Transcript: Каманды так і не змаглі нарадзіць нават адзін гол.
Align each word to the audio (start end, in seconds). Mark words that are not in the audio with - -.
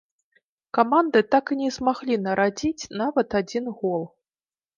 Каманды 0.77 1.21
так 1.35 1.45
і 1.55 1.57
не 1.59 1.69
змаглі 1.75 2.17
нарадзіць 2.25 2.89
нават 3.03 3.37
адзін 3.43 3.65
гол. 3.79 4.03